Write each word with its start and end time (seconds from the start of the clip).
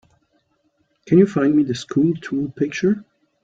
Can 1.05 1.19
you 1.19 1.27
find 1.27 1.55
me 1.55 1.61
the 1.61 1.73
SchoolTool 1.73 2.55
picture? 2.55 3.05